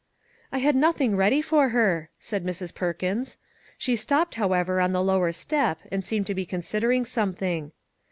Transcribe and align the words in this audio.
"I 0.51 0.57
had 0.57 0.75
nothing 0.75 1.15
ready 1.15 1.43
for 1.43 1.69
her," 1.69 2.09
said 2.17 2.43
Mrs. 2.43 2.73
Perkins. 2.73 3.37
She 3.77 3.95
stopped, 3.95 4.33
however, 4.33 4.79
on 4.81 4.93
the 4.93 5.03
lower 5.03 5.31
step 5.31 5.77
and 5.91 6.03
seemed 6.03 6.25
to 6.25 6.33
be 6.33 6.43
considering 6.43 7.05
something. 7.05 7.71